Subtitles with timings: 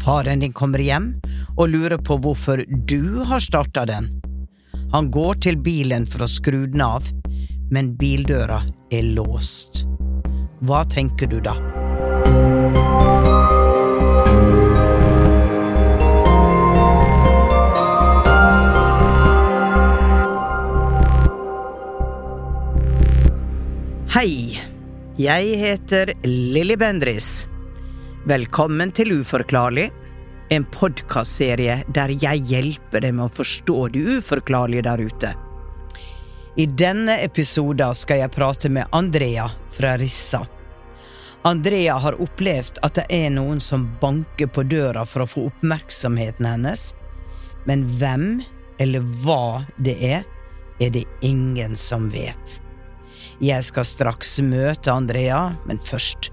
[0.00, 1.12] Faren din kommer hjem
[1.58, 4.08] og lurer på hvorfor du har starta den.
[4.92, 7.04] Han går til bilen for å skru den av,
[7.70, 9.84] men bildøra er låst.
[10.64, 11.54] Hva tenker du da?
[24.10, 24.58] Hei,
[25.20, 27.46] jeg heter Lilly Bendris.
[28.28, 29.86] Velkommen til Uforklarlig,
[30.50, 35.34] en podkastserie der jeg hjelper deg med å forstå det uforklarlige der ute.
[36.58, 40.42] I denne episoden skal jeg prate med Andrea fra Rissa.
[41.46, 46.48] Andrea har opplevd at det er noen som banker på døra for å få oppmerksomheten
[46.50, 46.90] hennes,
[47.70, 48.42] men hvem
[48.82, 50.26] eller hva det er,
[50.80, 52.58] er det ingen som vet.
[53.40, 56.32] Jeg skal straks møte Andrea, men først,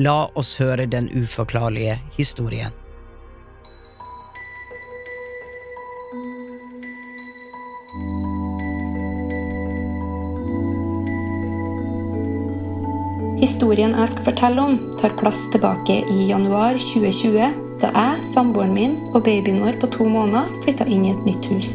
[0.00, 2.72] la oss høre den uforklarlige historien.
[13.62, 18.96] Historien jeg skal fortelle om, tar plass tilbake i januar 2020, da jeg, samboeren min
[19.12, 21.68] og babyen vår på to måneder flytta inn i et nytt hus.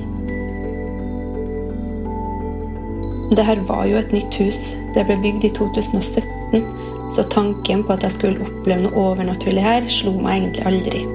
[3.31, 4.59] Det her var jo et nytt hus.
[4.99, 6.67] Det ble bygd i 2017,
[7.15, 11.07] så tanken på at jeg skulle oppleve noe overnaturlig her, slo meg egentlig aldri.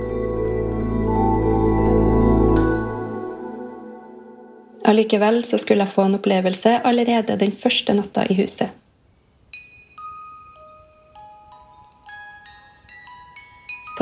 [4.89, 8.73] Allikevel så skulle jeg få en opplevelse allerede den første natta i huset.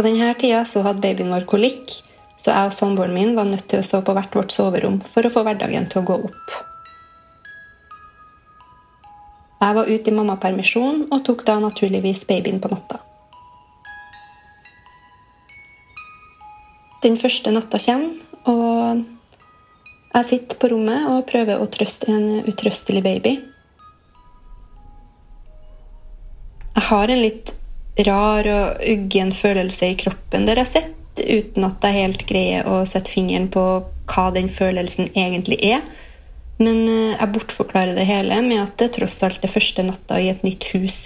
[0.00, 1.90] På denne tida så hadde babyen vår kolikk,
[2.40, 5.28] så jeg og samboeren min var nødt til å sove på hvert vårt soverom for
[5.28, 6.54] å få hverdagen til å gå opp.
[9.60, 13.02] Jeg var ute i mammapermisjon og tok da naturligvis babyen på natta.
[17.04, 18.16] Den første natta kommer,
[18.48, 19.04] og
[20.16, 23.36] jeg sitter på rommet og prøver å trøste en utrøstelig baby.
[26.72, 27.58] Jeg har en litt
[27.98, 32.82] rar og uggen følelse i kroppen dere har sett, uten at jeg helt greier å
[32.88, 33.64] sette fingeren på
[34.10, 35.82] hva den følelsen egentlig er.
[36.60, 40.30] Men eh, jeg bortforklarer det hele med at det tross alt er første natta i
[40.32, 41.00] et nytt hus.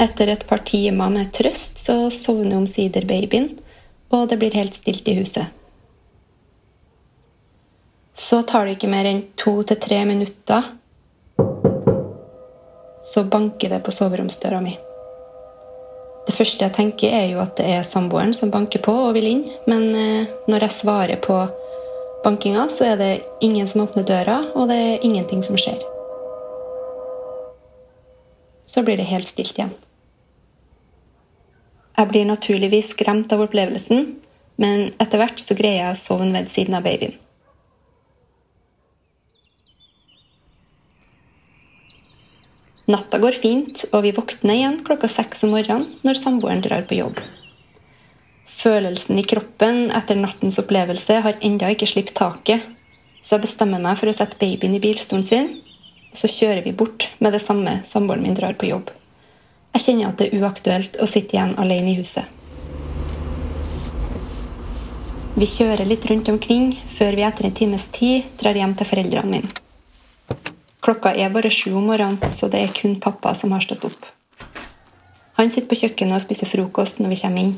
[0.00, 3.50] Etter et par timer med trøst så sovner omsider babyen,
[4.14, 5.50] og det blir helt stilt i huset.
[8.16, 10.72] Så tar det ikke mer enn to til tre minutter,
[13.02, 14.76] så banker det på soveromsdøra mi.
[16.26, 19.28] Det første jeg tenker, er jo at det er samboeren som banker på og vil
[19.30, 21.38] inn, men eh, når jeg svarer på
[22.24, 25.80] bankinga, så er det ingen som åpner døra, og det er ingenting som skjer.
[28.68, 29.72] Så blir det helt stilt igjen.
[31.96, 34.06] Jeg blir naturligvis skremt av opplevelsen,
[34.60, 37.16] men etter hvert så greier jeg å sovne ved siden av babyen.
[42.90, 46.96] Natta går fint, og vi våkner igjen klokka seks om morgenen når samboeren drar på
[46.98, 47.20] jobb.
[48.60, 52.64] Følelsen i kroppen etter nattens opplevelse har ennå ikke sluppet taket,
[53.22, 55.52] så jeg bestemmer meg for å sette babyen i bilstolen sin,
[56.10, 58.90] og så kjører vi bort med det samme samboeren min drar på jobb.
[59.76, 62.26] Jeg kjenner at det er uaktuelt å sitte igjen alene i huset.
[65.38, 69.36] Vi kjører litt rundt omkring før vi etter en times tid drar hjem til foreldrene
[69.38, 69.59] mine.
[70.80, 74.06] Klokka er bare sju om morgenen, så det er kun pappa som har stått opp.
[75.36, 77.52] Han sitter på kjøkkenet og spiser frokost når vi kommer inn.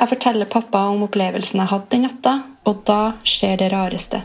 [0.00, 2.32] Jeg forteller pappa om opplevelsen jeg hadde den natta,
[2.66, 4.22] og da skjer det rareste.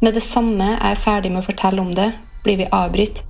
[0.00, 2.12] Med det samme jeg er ferdig med å fortelle om det,
[2.44, 3.24] blir vi avbrutt.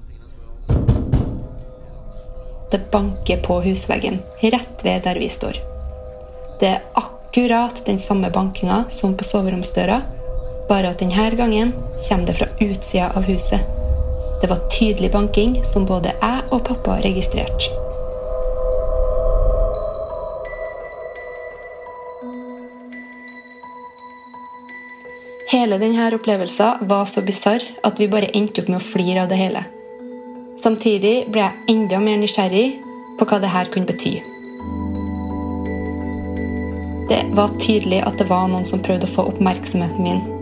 [2.70, 5.58] Det banker på husveggen, rett ved der vi står.
[6.60, 10.02] Det er akkurat den samme bankinga som på soveromsdøra,
[10.70, 11.74] bare at denne gangen
[12.08, 13.60] kommer det fra utsida av huset.
[14.40, 17.74] Det var tydelig banking som både jeg og pappa registrerte.
[25.50, 29.32] Hele denne opplevelsen var så bisarr at vi bare endte opp med å flire av
[29.32, 29.64] det hele.
[30.62, 32.68] Samtidig ble jeg enda mer nysgjerrig
[33.18, 34.20] på hva det her kunne bety.
[37.10, 40.39] Det var tydelig at det var noen som prøvde å få oppmerksomheten min.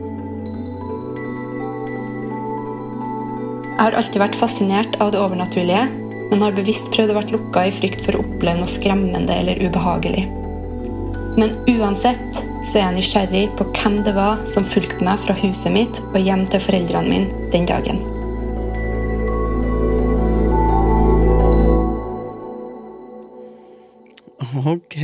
[3.78, 5.84] Jeg har alltid vært fascinert av det overnaturlige,
[6.32, 9.60] men har bevisst prøvd å være lukka i frykt for å oppleve noe skremmende eller
[9.62, 10.24] ubehagelig.
[11.38, 15.70] Men uansett så er jeg nysgjerrig på hvem det var som fulgte meg fra huset
[15.70, 18.02] mitt og hjem til foreldrene mine den dagen.
[24.74, 24.98] Ok.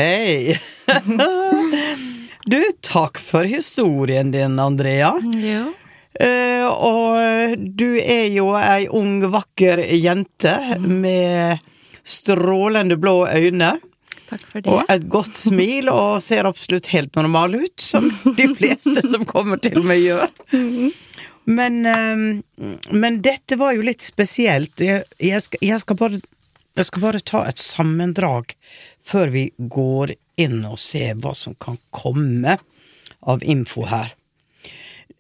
[2.51, 5.15] du, takk for historien din, Andrea.
[5.39, 5.71] Jo.
[6.21, 11.63] Eh, og du er jo ei ung, vakker jente med
[12.05, 13.75] strålende blå øyne.
[14.29, 14.71] Takk for det.
[14.71, 18.09] Og et godt smil, og ser absolutt helt normal ut, som
[18.39, 20.29] de fleste som kommer til meg gjør.
[21.45, 24.81] Men, eh, men dette var jo litt spesielt.
[24.81, 26.21] Jeg, jeg, skal, jeg, skal bare,
[26.79, 28.55] jeg skal bare ta et sammendrag
[29.05, 32.57] før vi går inn og ser hva som kan komme
[33.29, 34.15] av info her.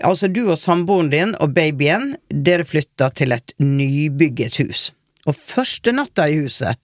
[0.02, 4.88] Altså, du og samboeren din og babyen, dere flytter til et nybygget hus.
[5.26, 6.80] Og første natta i huset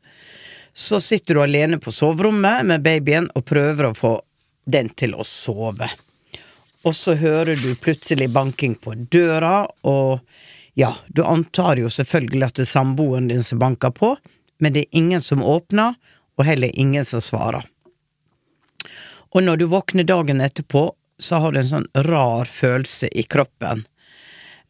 [0.73, 4.12] så sitter du alene på soverommet med babyen og prøver å få
[4.71, 5.89] den til å sove.
[6.87, 10.21] Og så hører du plutselig banking på døra, og
[10.79, 14.15] ja, du antar jo selvfølgelig at det er samboeren din som banker på,
[14.62, 15.99] men det er ingen som åpner,
[16.39, 17.67] og heller ingen som svarer.
[19.31, 20.87] Og når du våkner dagen etterpå,
[21.23, 23.85] så har du en sånn rar følelse i kroppen.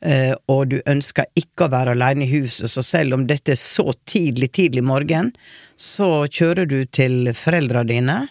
[0.00, 3.60] Uh, og du ønsker ikke å være alene i huset, så selv om dette er
[3.60, 5.34] så tidlig, tidlig morgen,
[5.76, 8.22] så kjører du til foreldra dine,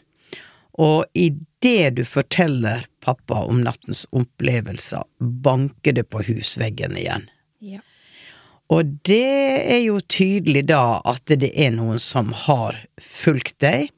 [0.80, 7.28] og idet du forteller pappa om nattens opplevelser, banker det på husveggen igjen.
[7.60, 7.84] Ja.
[8.70, 13.90] Og det er jo tydelig da at det er noen som har fulgt deg.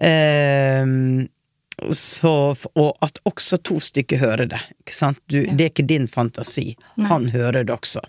[0.00, 1.28] Ehm,
[1.92, 4.60] så, og at også to stykker hører det.
[4.84, 5.18] Ikke sant?
[5.30, 6.76] Du, Det er ikke din fantasi.
[6.98, 8.00] Han hører det også.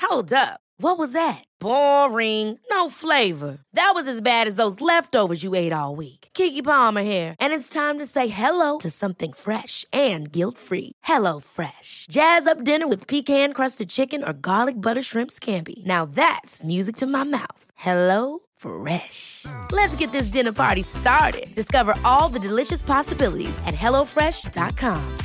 [0.00, 0.60] Hold up.
[0.82, 1.44] What was that?
[1.60, 2.58] Boring.
[2.70, 3.58] No flavor.
[3.74, 6.28] That was as bad as those leftovers you ate all week.
[6.32, 10.92] Kiki Palmer here, and it's time to say hello to something fresh and guilt-free.
[11.02, 12.06] Hello Fresh.
[12.10, 15.84] Jazz up dinner with pecan-crusted chicken or garlic butter shrimp scampi.
[15.84, 17.69] Now that's music to my mouth.
[17.80, 19.46] Hello Fresh.
[19.72, 21.46] Let's get this dinner party started.
[21.54, 25.16] Discover all the delicious possibilities at hellofresh.com.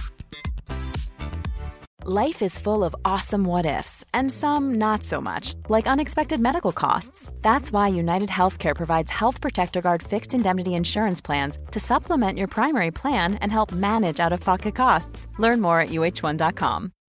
[2.05, 6.71] Life is full of awesome what ifs, and some not so much, like unexpected medical
[6.71, 7.33] costs.
[7.41, 12.47] That's why United Healthcare provides Health Protector Guard fixed indemnity insurance plans to supplement your
[12.47, 15.27] primary plan and help manage out of pocket costs.
[15.39, 16.91] Learn more at uh1.com.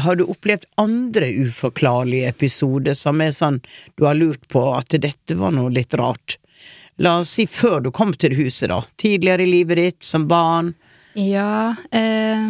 [0.00, 3.60] Har du opplevd andre uforklarlige episoder som er sånn
[3.98, 6.38] du har lurt på at dette var noe litt rart?
[6.96, 8.80] La oss si før du kom til huset, da.
[9.00, 10.72] Tidligere i livet ditt, som barn.
[11.18, 12.48] Ja, Eh,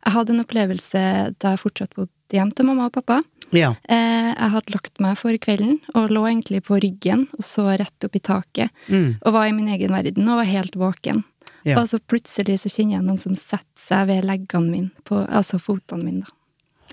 [0.00, 1.00] jeg hadde en opplevelse
[1.40, 3.20] da jeg fortsatt bodde hjem til mamma og pappa.
[3.52, 3.74] Ja.
[3.90, 8.06] Eh, jeg hadde lagt meg for kvelden og lå egentlig på ryggen og så rett
[8.06, 8.70] opp i taket.
[8.88, 9.18] Mm.
[9.20, 11.24] Og var i min egen verden og var helt våken.
[11.64, 11.80] Ja.
[11.80, 15.58] Og så plutselig så kjenner jeg noen som setter seg ved leggene mine, på, altså
[15.60, 16.36] fotene mine, da.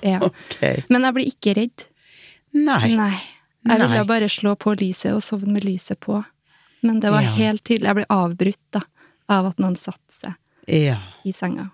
[0.04, 0.20] Ja.
[0.28, 0.84] Okay.
[0.90, 1.86] Men jeg blir ikke redd.
[2.54, 2.96] Nei.
[2.96, 3.14] Nei.
[3.68, 6.20] Jeg ville bare slå på lyset og sovne med lyset på.
[6.86, 7.32] Men det var Ja.
[7.36, 7.88] helt tydelig.
[7.88, 8.82] Jeg ble avbrutt da,
[9.30, 10.36] av at noen satte seg
[10.68, 11.00] Ja.
[11.26, 11.72] i senga.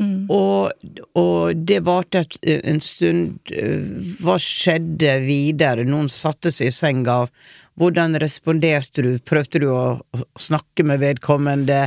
[0.00, 0.28] Mm.
[0.32, 0.70] Og,
[1.18, 3.52] og det varte en stund.
[4.20, 5.86] Hva skjedde videre?
[5.88, 7.24] Noen satte seg i senga.
[7.80, 9.12] Hvordan responderte du?
[9.24, 11.86] Prøvde du å å snakke med vedkommende?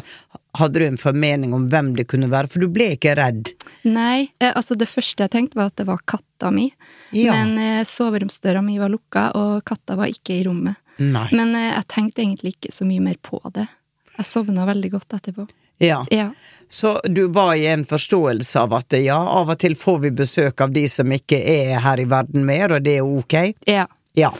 [0.57, 2.49] Hadde du en formening om hvem det kunne være?
[2.51, 3.53] For du ble ikke redd.
[3.87, 6.69] Nei, eh, altså det første jeg tenkte var at det var katta mi.
[7.15, 7.33] Ja.
[7.33, 10.77] Men eh, soveromsdøra mi var lukka, og katta var ikke i rommet.
[11.01, 11.25] Nei.
[11.33, 13.65] Men eh, jeg tenkte egentlig ikke så mye mer på det.
[14.19, 15.47] Jeg sovna veldig godt etterpå.
[15.79, 16.05] Ja.
[16.11, 16.29] Ja.
[16.69, 20.61] Så du var i en forståelse av at ja, av og til får vi besøk
[20.61, 23.35] av de som ikke er her i verden mer, og det er ok?
[23.69, 23.85] Ja.
[24.17, 24.31] Ja.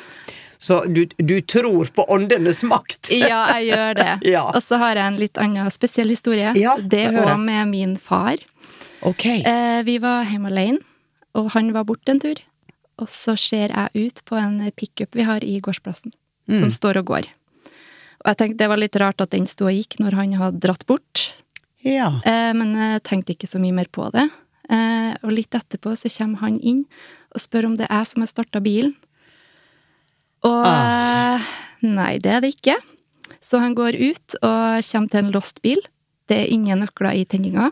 [0.58, 3.12] Så du, du tror på åndenes makt?
[3.12, 4.12] Ja, jeg gjør det.
[4.36, 4.46] Ja.
[4.56, 6.54] Og så har jeg en litt annen spesiell historie.
[6.58, 8.38] Ja, det var med min far.
[9.04, 9.26] Ok.
[9.26, 10.80] Eh, vi var hjemme alene,
[11.36, 12.40] og han var borte en tur.
[13.02, 16.14] Og så ser jeg ut på en pickup vi har i gårdsplassen,
[16.48, 16.60] Mm.
[16.60, 17.28] som står og går.
[18.24, 20.62] Og jeg tenkte det var litt rart at den sto og gikk når han hadde
[20.64, 21.34] dratt bort.
[21.84, 22.10] Ja.
[22.24, 24.30] Eh, men jeg tenkte ikke så mye mer på det.
[24.72, 26.86] Eh, og litt etterpå så kommer han inn
[27.36, 28.96] og spør om det er jeg som har starta bilen.
[30.48, 31.36] Og Ah.
[31.36, 31.42] eh,
[31.84, 32.78] nei, det er det ikke.
[33.44, 35.80] Så han går ut og kommer til en låst bil.
[36.28, 37.72] Det er ingen nøkler i tenninga.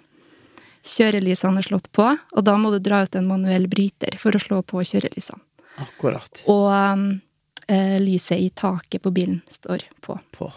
[0.83, 2.03] Kjørelysene er slått på,
[2.33, 5.39] og da må du dra ut en manuell bryter for å slå på kjørelysene.
[5.79, 6.43] Akkurat.
[6.51, 7.21] Og
[7.71, 10.17] eh, lyset i taket på bilen står på.
[10.35, 10.51] På.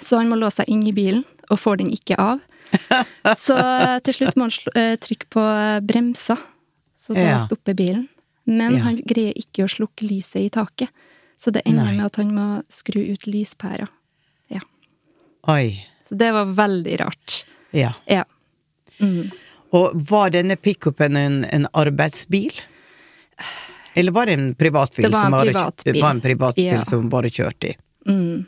[0.00, 2.40] Så han må låse seg inn i bilen, og får den ikke av.
[3.46, 5.44] Så eh, til slutt må han eh, trykke på
[5.86, 6.36] bremsa,
[7.00, 7.38] så da Ja.
[7.42, 8.08] stopper bilen.
[8.46, 8.82] Men Ja.
[8.88, 10.88] han greier ikke å slukke lyset i taket,
[11.40, 11.96] så det ender Nei.
[11.96, 13.88] med at han må skru ut lyspæra.
[14.52, 14.60] Ja.
[15.48, 15.86] Oi.
[16.06, 17.44] Så det var veldig rart.
[17.72, 17.92] Ja.
[18.06, 18.24] Ja.
[19.00, 19.30] Mm.
[19.72, 22.52] Og var denne pickupen en, en arbeidsbil?
[23.94, 25.06] Eller var det en privatbil?
[25.06, 26.00] En som bare- privatbil.
[26.02, 26.82] Var en privatbil Ja.
[26.86, 27.76] som bare kjørte i.
[28.08, 28.46] Mm.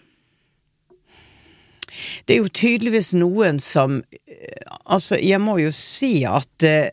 [2.24, 4.58] Det er jo tydeligvis noen som eh,
[4.92, 6.88] Altså, jeg må jo si at eh,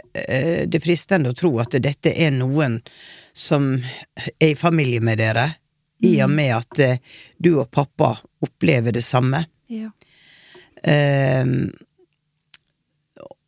[0.69, 2.77] det er fristende å tro at dette er noen
[3.33, 3.71] som
[4.39, 5.47] er i familie med dere,
[6.05, 6.99] i og med at eh,
[7.41, 8.11] du og pappa
[8.45, 9.41] opplever det samme.
[9.67, 9.89] Ja.
[10.83, 11.71] Ehm,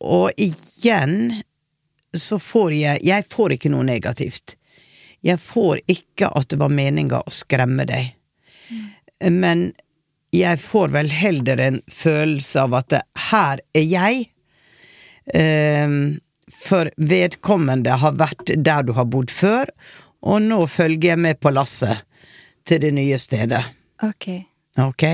[0.02, 1.38] og igjen
[2.12, 4.56] så får jeg Jeg får ikke noe negativt.
[5.22, 8.12] Jeg får ikke at det var meninga å skremme deg.
[9.30, 9.68] Men
[10.34, 14.22] jeg får vel heller en følelse av at det, her er jeg.
[15.34, 15.98] Um,
[16.52, 19.70] for vedkommende har vært der du har bodd før,
[20.22, 22.02] og nå følger jeg med på lasset
[22.68, 23.62] til det nye stedet.
[24.02, 24.28] Ok.
[24.82, 25.04] Ok?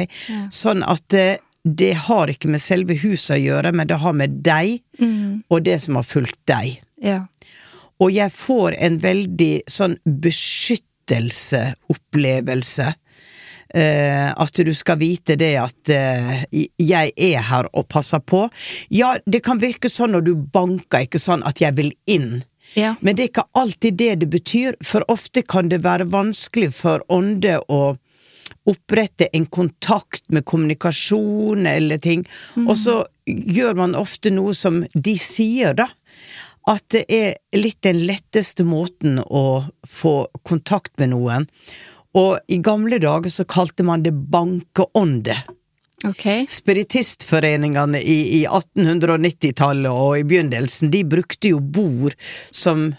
[0.54, 4.40] Sånn at det, det har ikke med selve huset å gjøre, men det har med
[4.46, 5.44] deg Mm.
[5.46, 6.80] og det som har fulgt deg.
[6.98, 7.20] Ja.
[7.98, 12.94] Og jeg får en veldig sånn beskyttelseopplevelse.
[13.74, 16.44] Eh, at du skal vite det at eh,
[16.80, 18.48] jeg er her og passer på.
[18.88, 22.42] Ja, det kan virke sånn når du banker, ikke sånn at jeg vil inn.
[22.76, 22.94] Ja.
[23.00, 27.04] Men det er ikke alltid det det betyr, for ofte kan det være vanskelig for
[27.12, 27.96] ånde å
[28.68, 32.26] opprette en kontakt med kommunikasjon eller ting,
[32.66, 35.88] og så gjør man ofte noe som de sier, da.
[36.68, 41.48] At det er litt den letteste måten å få kontakt med noen.
[42.18, 45.36] Og i gamle dager så kalte man det bankeånde.
[46.06, 46.44] Okay.
[46.50, 52.14] Spiritistforeningene i, i 1890-tallet og i begynnelsen, de brukte jo bord
[52.54, 52.92] som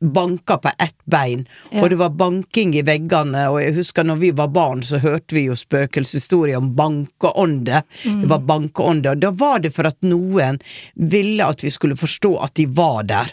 [0.00, 1.82] banka på ett bein, Ja.
[1.82, 5.34] og det var banking i veggene, og jeg husker når vi var barn, så hørte
[5.34, 7.82] vi jo spøkelseshistorier om bankeånde.
[8.04, 10.60] Det var bankeånde, og da var det for at noen
[10.94, 13.32] ville at vi skulle forstå at de var der.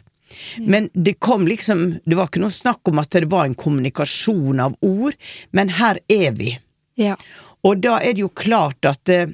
[0.61, 4.59] Men det kom liksom Det var ikke noe snakk om at det var en kommunikasjon
[4.59, 5.13] av ord,
[5.51, 6.57] men her er vi.
[6.95, 7.15] Ja.
[7.63, 9.27] Og da er det jo klart at eh,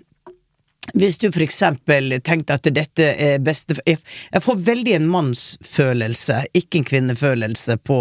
[0.93, 6.79] hvis du for eksempel tenkte at dette er beste Jeg, får veldig en mannsfølelse, ikke
[6.79, 7.99] en kvinnefølelse, på,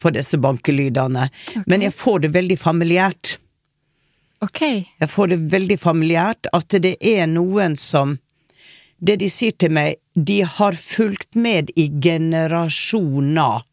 [0.00, 1.28] på disse bankelydene.
[1.66, 3.38] Men jeg får det veldig familiært.
[4.44, 4.62] Ok.
[5.00, 8.18] Jeg får det veldig familiært at det er noen som
[9.04, 13.64] Det de sier til meg, de har fulgt med i generasjoner.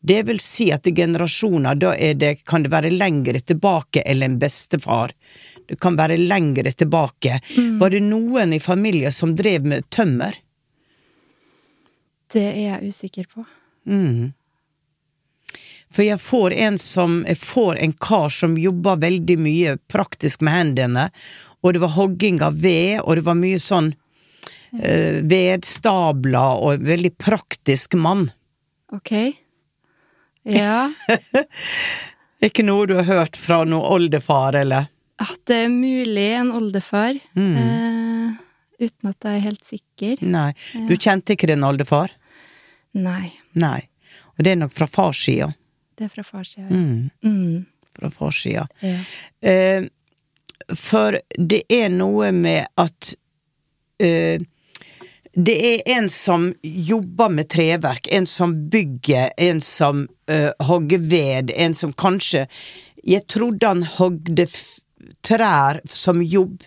[0.00, 4.38] Det vil si at i generasjoner, da det, kan det være lengre tilbake enn en
[4.40, 5.12] bestefar.
[5.68, 7.40] Det kan være lengre tilbake.
[7.80, 10.38] Var det noen i familien som drev med tømmer?
[12.32, 13.44] Det er jeg usikker på.
[13.90, 14.32] Mm.
[15.90, 20.54] For jeg får en som Jeg får en kar som jobba veldig mye praktisk med
[20.54, 21.08] hendene,
[21.60, 23.90] og det var hogging av ved, og det var mye sånn
[24.80, 28.30] eh, vedstabler, og en veldig praktisk mann.
[28.94, 29.12] Ok.
[30.50, 30.90] Ja.
[32.44, 34.88] Ikke noe du har hørt fra noen oldefar, eller?
[35.20, 37.56] At det er mulig en oldefar, Mm.
[37.60, 38.38] eh,
[38.86, 40.22] uten at jeg er helt sikker.
[40.24, 40.52] Nei.
[40.88, 42.10] Du kjente ikke din oldefar?
[42.96, 43.32] Nei.
[43.60, 43.82] Nei.
[44.38, 45.50] Og det er nok fra farssida.
[46.00, 46.70] Det er fra farssida.
[46.72, 47.10] Mm.
[47.22, 47.66] Mm.
[47.98, 48.64] Fra farssida.
[48.80, 48.96] Ja.
[49.44, 49.88] Eh,
[50.80, 53.12] for det er noe med at
[54.00, 54.40] eh,
[55.46, 61.52] Det er en som jobber med treverk, en som bygger, en som uh, hogger ved,
[61.56, 62.46] en som kanskje
[63.04, 64.44] Jeg trodde han hogde
[65.24, 66.64] trær som jobb.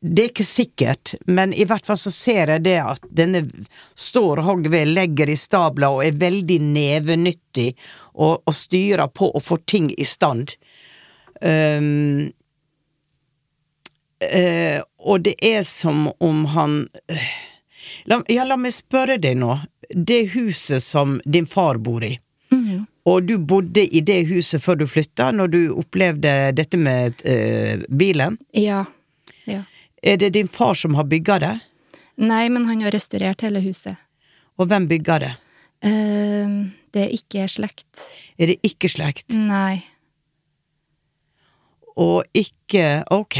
[0.00, 3.42] Det er ikke sikkert, men i hvert fall så ser jeg det at denne
[3.98, 7.72] står og hogger ved, legger i stabler og er veldig nevenyttig
[8.14, 10.54] og, og styrer på og får ting i stand.
[11.42, 12.30] Um,
[14.16, 16.78] Uh, og det er som om han
[17.12, 17.24] eh,
[18.06, 19.60] la, Ja, la meg spørre deg nå.
[19.94, 22.18] Det huset som din far bor i,
[22.50, 22.86] Mhm.
[23.06, 27.76] og du bodde i det huset før du flytta, når du opplevde dette med eh,
[27.90, 28.38] bilen.
[28.54, 28.84] ja.
[29.46, 29.62] ja.
[30.02, 31.60] Er det din far som har bygga det?
[32.18, 33.96] Nei, men han har restaurert hele huset.
[34.58, 35.30] Og hvem bygga det?
[35.84, 37.86] Uh, det er ikke slekt.
[38.38, 39.34] Er det ikke slekt?
[39.36, 39.82] Nei.
[41.96, 43.36] Og ikke Ok.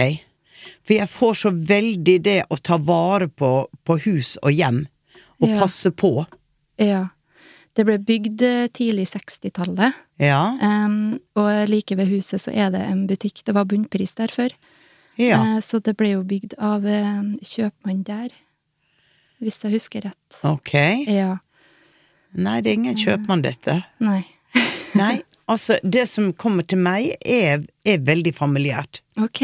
[0.86, 3.50] For jeg får så veldig det å ta vare på,
[3.84, 4.86] på hus og hjem,
[5.40, 5.58] og Ja.
[5.60, 6.26] passe på.
[6.78, 7.08] Ja.
[7.76, 10.56] Det ble bygd eh, tidlig 60-tallet, Ja.
[10.62, 13.42] Um, og like ved huset så er det en butikk.
[13.44, 14.50] Det var bunnpris der før,
[15.20, 15.40] Ja.
[15.40, 18.30] Uh, så det ble jo bygd av eh, kjøpmann der,
[19.40, 20.40] hvis jeg husker rett.
[20.44, 20.72] Ok.
[21.08, 21.38] Ja.
[22.36, 23.82] Nei, det er ingen kjøpmann, dette.
[24.00, 24.24] Nei.
[24.96, 29.02] Nei, altså, det som kommer til meg, er, er veldig familiært.
[29.20, 29.42] Ok.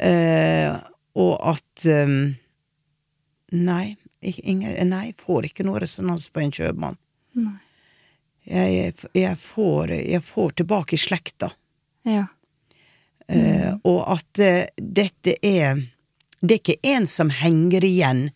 [0.00, 0.74] Eh,
[1.14, 2.34] og at um,
[3.54, 6.96] Nei, jeg får ikke noe resonans på en kjøpmann.
[8.44, 11.52] Jeg, jeg, får, jeg får tilbake i slekta.
[12.08, 12.26] Ja.
[13.28, 15.78] Eh, og at uh, dette er
[16.44, 18.26] Det er ikke en som henger igjen.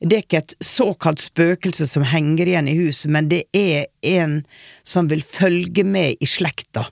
[0.00, 4.38] Det er ikke et såkalt spøkelse som henger igjen i huset, men det er en
[4.86, 6.86] som vil følge med i slekta.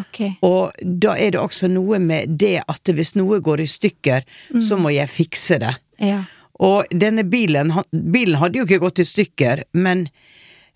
[0.00, 0.20] Ok.
[0.46, 4.26] Og da er det også noe med det at hvis noe går i stykker,
[4.60, 5.74] så må jeg fikse det.
[6.00, 6.22] Ja.
[6.60, 10.06] Og denne bilen, bilen hadde jo ikke gått i stykker, men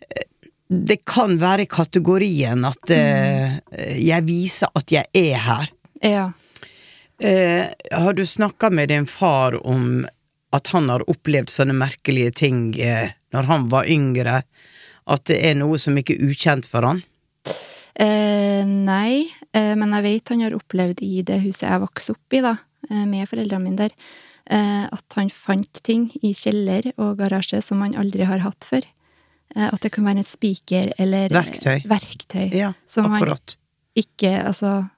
[0.09, 0.25] eh,
[0.69, 3.59] det kan være i kategorien at eh,
[4.01, 5.75] jeg viser at jeg er her.
[6.05, 6.31] Ja.
[7.21, 10.07] Eh, har du snakka med din far om
[10.55, 14.43] at han har opplevd sånne merkelige ting eh, når han var yngre?
[15.05, 17.05] At det er noe som ikke er ukjent for han?
[17.95, 22.35] Eh, nei, eh, men jeg vet han har opplevd i det huset jeg vokste opp
[22.35, 22.57] i, da,
[22.91, 23.93] eh, med foreldrene mine der,
[24.51, 28.83] eh, at han fant ting i kjeller og garasje som han aldri har hatt før.
[29.55, 31.85] Eh, at det kan være en spiker eller Verktøy.
[31.87, 33.23] verktøy Ja, som han
[33.95, 34.91] ikke, altså,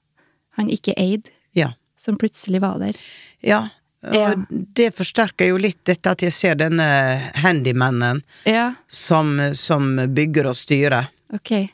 [0.57, 1.73] han ikke eide, Ja.
[1.95, 2.95] som plutselig var der.
[3.43, 3.69] Ja,
[4.03, 4.33] og Ja.
[4.49, 10.55] det forsterker jo litt dette at jeg ser denne handymannen Ja, som, som bygger og
[10.55, 11.69] styrer, ok.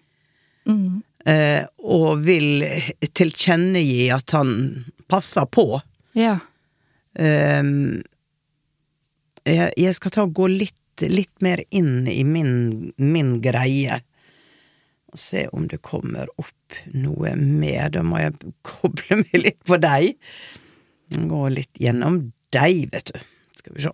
[0.65, 1.01] Mm.
[1.29, 2.65] Eh, og vil
[3.13, 4.55] tilkjennegi at han
[5.11, 5.67] passer på.
[6.17, 6.37] Ja.
[7.19, 8.01] Ehm,
[9.43, 12.55] jeg, jeg skal ta og gå litt, litt mer inn i min,
[12.97, 14.01] min greie.
[15.13, 17.91] Og se om det kommer opp noe mer.
[17.93, 20.15] Da må jeg koble meg litt på deg.
[21.13, 22.23] Gå litt gjennom
[22.55, 23.25] deg, vet du.
[23.59, 23.93] Skal vi se.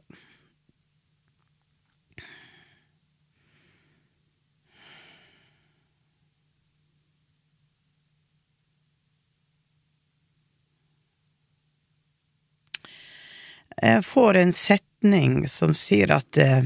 [13.82, 16.64] Jeg får en setning som sier at eh,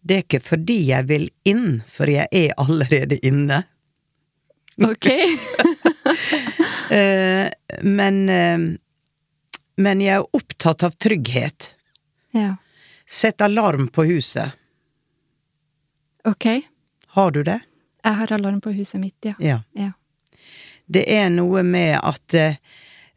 [0.00, 3.62] Det er ikke fordi jeg vil inn, for jeg er allerede inne.
[4.82, 5.08] Ok.
[6.92, 7.48] Eh,
[7.82, 8.58] men eh,
[9.80, 11.70] Men jeg er opptatt av trygghet.
[12.36, 12.56] ja.
[13.06, 14.52] Sett alarm på huset.
[16.24, 16.46] Ok.
[17.16, 17.58] Har du det?
[18.04, 19.34] Jeg har alarm på huset mitt, ja.
[19.38, 19.62] Ja.
[19.72, 19.90] Ja.
[20.86, 22.34] Det er noe med at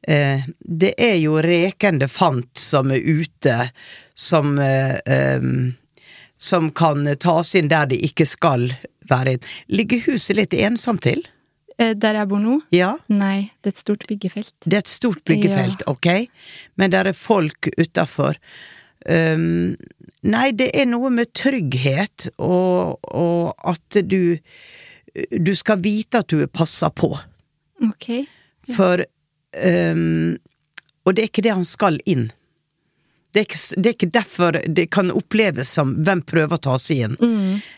[0.08, 3.72] eh, det er jo rekende fant som er ute,
[4.14, 5.42] som eh,
[6.38, 8.74] Som kan tas inn der de ikke skal
[9.10, 9.46] være inn.
[9.72, 11.22] Ligger huset litt ensomt til?
[11.78, 12.60] Eh, Der jeg bor nå?
[12.76, 12.96] Ja?
[13.08, 14.54] Nei, det er et stort byggefelt.
[14.66, 16.28] Det er et stort byggefelt, ok?
[16.76, 18.36] Men der er folk utafor.
[19.06, 19.76] Um,
[20.26, 24.38] nei, det er noe med trygghet, og, og at du
[25.40, 27.14] Du skal vite at du er passa på.
[27.86, 28.26] Ok.
[28.76, 29.06] For
[29.64, 30.36] um,
[31.06, 32.28] Og det er ikke det han skal inn.
[33.36, 36.78] Det er, ikke, det er ikke derfor det kan oppleves som hvem prøver å ta
[36.80, 37.16] seg inn.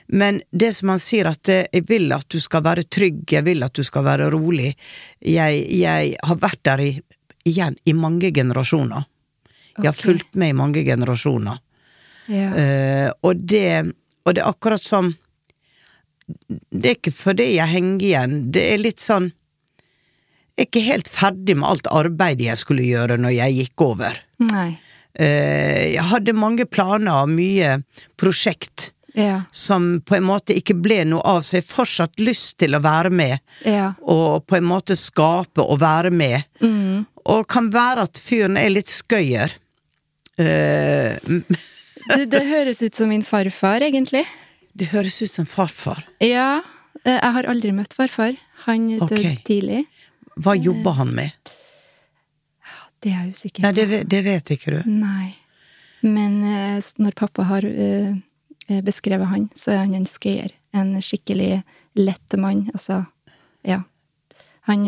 [0.05, 3.41] Men det som han sier, at eh, jeg vil at du skal være trygg, jeg
[3.47, 4.75] vil at du skal være rolig.
[5.17, 6.91] Jeg, jeg har vært der i,
[7.49, 9.09] igjen i mange generasjoner.
[9.79, 11.57] Jeg har fulgt med i mange generasjoner.
[12.29, 12.47] Ja.
[12.53, 13.95] Uh, og, det,
[14.27, 15.13] og det er akkurat som
[16.27, 19.29] Det er ikke fordi jeg henger igjen, det er litt sånn
[20.57, 24.19] er ikke helt ferdig med alt arbeidet jeg skulle gjøre når jeg gikk over.
[24.41, 24.69] Nei.
[25.17, 27.79] Eh, jeg hadde mange planer og mye
[28.17, 29.41] prosjekt Ja.
[29.51, 32.81] som på en måte ikke ble noe av, så jeg har fortsatt lyst til å
[32.83, 33.39] være med.
[33.65, 33.93] Ja.
[34.01, 36.43] Og på en måte skape og være med.
[36.61, 37.07] Mm.
[37.25, 39.51] Og kan være at fyren er litt skøyer.
[40.37, 41.17] Uh,
[42.07, 44.21] Det, det høres ut som min farfar, egentlig.
[44.77, 46.05] det høres ut som farfar.
[46.23, 46.61] Ja.
[47.03, 48.37] eh, Jeg har aldri møtt farfar.
[48.67, 49.37] Han døde okay.
[49.43, 49.81] tidlig.
[50.43, 51.53] Hva jobber han med?
[53.03, 53.85] Det er jeg usikker Nei, på.
[53.91, 54.79] det, det vet ikke du.
[54.89, 55.33] Nei.
[56.05, 58.15] Men eh, når pappa har eh,
[58.67, 60.53] eh, beskrevet han, så er han en skøyer.
[60.77, 61.61] En skikkelig
[61.97, 62.65] lett mann.
[62.73, 63.03] Altså,
[63.65, 63.83] ja.
[64.69, 64.87] Han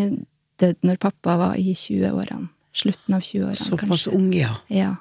[0.59, 2.49] døde når pappa var i 20-årene.
[2.79, 3.77] Slutten av 20-årene, kanskje.
[3.77, 4.55] Såpass ung, ja.
[4.73, 4.91] Ja.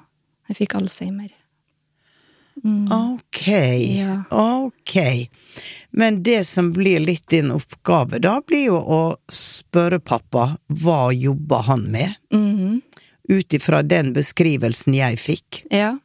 [0.49, 1.29] Han fikk alzheimer.
[2.91, 3.47] Ok.
[3.95, 4.23] Ja.
[4.31, 5.29] Ok.
[5.91, 11.65] Men det som blir litt din oppgave, da blir jo å spørre pappa hva jobber
[11.69, 12.19] han med?
[12.33, 12.81] Mm.
[13.29, 15.63] Ut ifra den beskrivelsen jeg fikk.
[15.69, 15.97] Ja.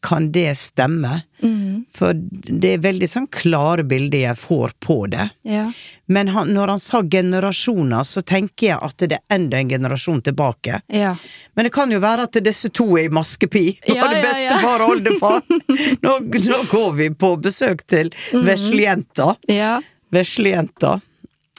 [0.00, 1.20] Kan det stemme?
[1.42, 1.84] Mm.
[1.94, 2.14] For
[2.60, 5.26] det er veldig sånn klare bilder jeg får på det.
[5.44, 5.66] Ja.
[6.08, 10.22] Men han, når han sa generasjoner, så tenker jeg at det er enda en generasjon
[10.24, 10.80] tilbake.
[10.88, 11.12] Ja.
[11.54, 14.24] Men det kan jo være at disse to er i maskepi og Ja, det ja,
[14.30, 14.62] beste ja.
[14.64, 15.44] far og oldefar.
[16.04, 16.16] Nå,
[16.48, 18.44] nå går vi på besøk til mm.
[18.48, 19.34] veslejenta.
[19.52, 19.76] Ja.
[20.14, 20.96] Veslejenta.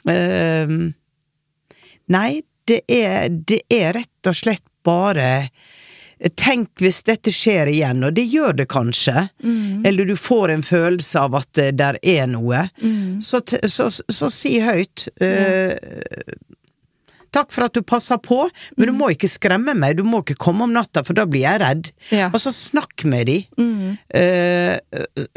[0.06, 0.90] Uh,
[2.10, 2.30] nei,
[2.66, 5.48] det er, det er rett og slett bare
[6.36, 9.28] Tenk hvis dette skjer igjen, og det gjør det kanskje.
[9.44, 9.82] mm.
[9.84, 12.62] Eller du får en følelse av at det der er noe.
[13.20, 15.76] Så, t- så, så si høyt eh,
[17.36, 18.38] Takk for at du passer på,
[18.76, 19.98] men du må ikke skremme meg.
[19.98, 21.90] Du må ikke komme om natta, for da blir jeg redd.
[22.14, 22.30] Ja.
[22.32, 23.36] Og så snakk med de.
[24.16, 24.76] Eh,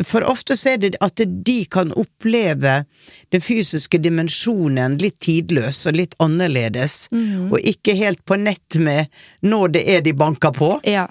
[0.07, 2.79] for ofte så er det at de kan oppleve
[3.33, 7.09] den fysiske dimensjonen litt tidløs og litt annerledes,
[7.49, 9.11] og ikke helt på nett med
[9.45, 10.73] når det er de banker på.
[10.87, 11.09] Ja.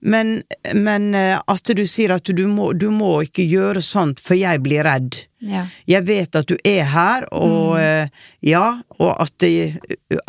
[0.00, 0.42] Men,
[0.74, 4.60] men eh, at du sier at du må, du må ikke gjøre sånt, for jeg
[4.62, 5.22] blir redd.
[5.46, 5.64] Ja.
[5.88, 8.12] Jeg vet at du er her, og mm.
[8.46, 8.64] ja,
[8.98, 9.76] og at eh,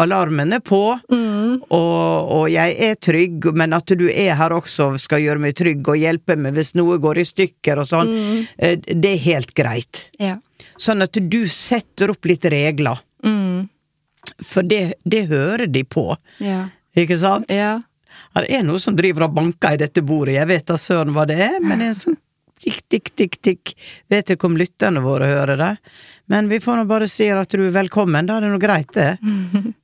[0.01, 5.23] alarmen er på, og, og jeg er trygg, men at du er her også skal
[5.23, 8.85] gjøre meg trygg og hjelpe meg hvis noe går i stykker og sånn, mm.
[8.93, 10.07] det er helt greit.
[10.21, 10.37] Ja.
[10.77, 13.65] Sånn at du setter opp litt regler, Mm.
[14.45, 16.67] for det, det hører de på, Ja.
[16.95, 17.49] ikke sant?
[17.51, 17.79] Ja.
[18.37, 21.23] Her er noe som driver og banker i dette bordet, jeg vet da søren hva
[21.25, 22.17] det er, men det er en sånn
[22.61, 23.71] tikk, tikk, tikk, tikk.
[24.13, 25.71] Vet ikke om lytterne våre hører det,
[26.29, 28.93] men vi får nå bare si at du er velkommen, da er det noe greit
[28.97, 29.11] det.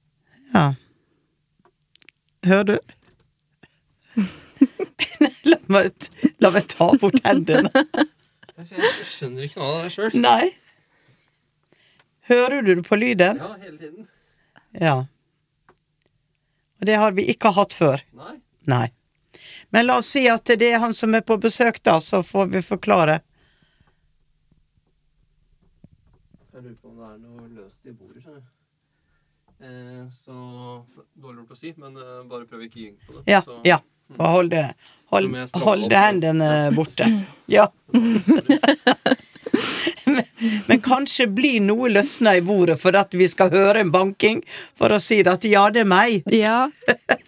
[0.53, 0.67] Ja.
[2.45, 2.75] Hører du?
[5.49, 6.09] la, meg,
[6.45, 7.71] la meg ta bort hendene.
[8.53, 10.13] Jeg skjønner ikke noe av det sjøl.
[10.21, 10.51] Nei.
[12.29, 13.41] Hører du det på lyden?
[13.41, 14.05] Ja, hele tiden.
[14.77, 14.95] Ja.
[16.85, 18.03] Det har vi ikke hatt før.
[18.17, 18.35] Nei.
[18.69, 18.87] Nei.
[19.73, 22.51] Men la oss si at det er han som er på besøk, da, så får
[22.53, 23.19] vi forklare.
[26.53, 28.51] Jeg lurer på om det er noe løst i bordet, skjønner du.
[29.63, 30.35] Eh, så
[31.15, 33.25] Dårlig gjort å si, men eh, bare prøv ikke å gynge på det.
[33.31, 33.79] Ja, så, ja.
[34.19, 34.65] Hold det,
[35.09, 35.31] hold,
[35.63, 37.07] hold det hendene borte.
[37.57, 37.69] Ja.
[40.67, 44.43] men, kanskje blir noe løsna i bordet for at vi skal høre en banking,
[44.77, 46.23] for å si at ja, det er meg.
[46.33, 46.67] Ja,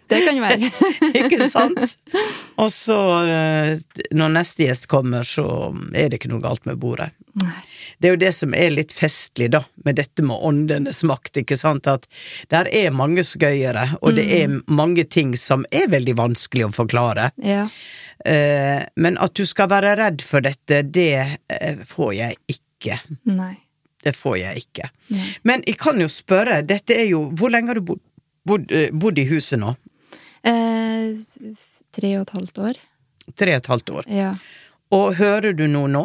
[0.08, 0.70] Det kan være.
[1.24, 1.96] Ikke sant?
[2.62, 3.72] Og så, eh,
[4.14, 7.10] når neste gjest kommer, så er det ikke noe galt med bordet.
[7.42, 7.56] Nei.
[8.00, 11.58] Det er jo det som er litt festlig, da, med dette med åndenes makt, ikke
[11.60, 12.08] sant, at
[12.54, 17.32] der er mange skøyere, og det er mange ting som er veldig vanskelig å forklare.
[17.44, 17.66] Ja.
[18.26, 22.62] Eh, men at du skal være redd for dette, det eh, får jeg ikke.
[23.24, 23.56] Nei.
[24.06, 24.90] Det får jeg ikke.
[25.16, 25.30] Nei.
[25.44, 28.02] Men jeg kan jo spørre, dette er jo Hvor lenge har du bodd,
[28.46, 29.74] bodd, eh, bodd i huset nå?
[30.46, 31.16] Eh,
[31.96, 32.80] tre og et halvt år.
[33.34, 34.10] Tre og et halvt år.
[34.12, 34.34] Ja.
[34.94, 36.04] Og hører du noe nå?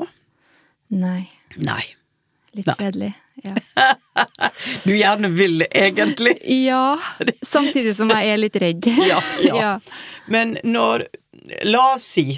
[0.97, 1.27] Nei.
[1.61, 1.83] Nei.
[2.57, 2.77] Litt Nei.
[2.79, 3.13] kjedelig.
[3.45, 3.55] Ja.
[4.85, 6.35] Du gjerne vil egentlig.
[6.45, 6.99] ja.
[7.47, 8.89] Samtidig som jeg er litt redd.
[9.01, 9.55] Ja, ja.
[9.63, 9.71] ja.
[10.29, 11.07] Men når
[11.65, 12.35] La oss si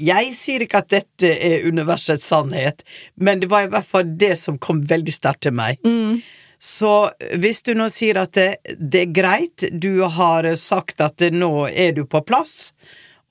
[0.00, 2.82] Jeg sier ikke at dette er universets sannhet,
[3.16, 5.78] men det var i hvert fall det som kom veldig sterkt til meg.
[5.86, 6.20] Mm.
[6.60, 6.90] Så
[7.40, 11.94] hvis du nå sier at det, det er greit, du har sagt at nå er
[11.96, 12.72] du på plass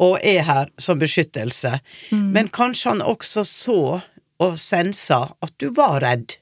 [0.01, 1.75] og er her som beskyttelse,
[2.11, 2.31] Mm.
[2.33, 3.79] men kanskje han også så
[4.39, 6.37] og sensa at du var redd,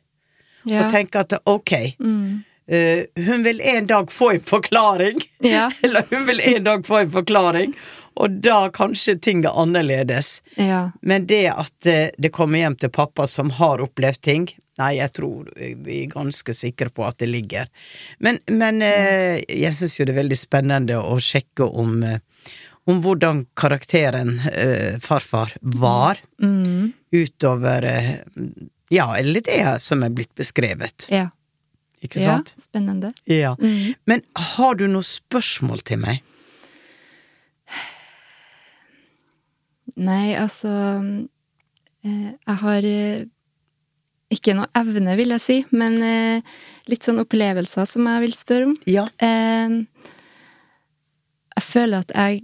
[0.65, 0.85] Ja.
[0.85, 2.43] og tenker at ok, Mm.
[2.71, 5.17] uh, hun vil en dag få en forklaring.
[5.41, 5.69] Ja.
[5.83, 7.73] Eller hun vil en dag få en forklaring,
[8.17, 10.39] og da kanskje ting er annerledes.
[10.58, 10.88] Ja.
[11.01, 15.13] Men det at eh, det kommer hjem til pappa som har opplevd ting, nei, jeg
[15.17, 17.69] tror vi er ganske sikre på at det ligger.
[18.21, 22.19] Men, men eh, jeg syns jo det er veldig spennende å sjekke om, eh,
[22.88, 26.93] om hvordan karakteren eh, farfar var Mm.
[27.12, 28.12] utover eh,
[28.93, 31.10] Ja, eller det som er blitt beskrevet.
[31.12, 31.25] Ja.
[32.06, 32.38] Ikke ja.
[32.62, 33.10] Spennende.
[33.25, 33.56] Ja.
[33.60, 33.95] Mm.
[34.06, 34.21] Men
[34.53, 36.21] har du noe spørsmål til meg?
[39.97, 40.69] Nei, altså
[42.05, 43.25] eh, Jeg har eh,
[44.33, 46.41] ikke noe evne, vil jeg si, men eh,
[46.91, 48.75] litt sånn opplevelser som jeg vil spørre om.
[48.86, 49.05] Ja.
[51.57, 52.41] Jeg føler at jeg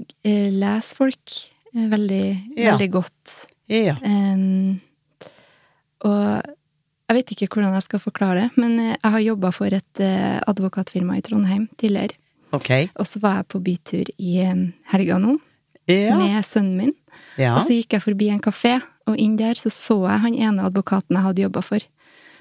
[0.55, 1.35] leser folk
[1.75, 2.23] veldig,
[2.57, 2.71] Ja.
[2.77, 3.33] veldig godt.
[3.69, 3.95] Ja.
[6.03, 6.23] Og
[7.09, 11.17] jeg vet ikke hvordan jeg skal forklare det, men jeg har jobba for et advokatfirma
[11.19, 12.15] i Trondheim tidligere.
[12.53, 12.69] Ok.
[12.95, 14.31] Og så var jeg på bytur i
[14.93, 15.35] helga nå
[15.87, 16.15] Ja.
[16.17, 16.93] med sønnen min.
[17.37, 17.55] Ja.
[17.55, 20.63] Og så gikk jeg forbi en kafé, og inn der så så jeg han ene
[20.69, 21.79] advokaten jeg hadde jobba for.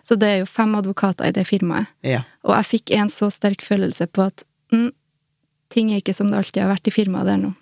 [0.02, 1.86] Så det er jo fem advokater i det firmaet.
[2.02, 2.22] ja.
[2.44, 4.90] Og jeg fikk en så sterk følelse på at mm,
[5.70, 7.52] ting er ikke som det alltid har vært i firmaet der nå.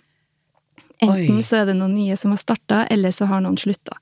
[1.00, 1.42] Enten Oi.
[1.44, 3.96] så er det noen nye som har starta, eller så har noen slutta.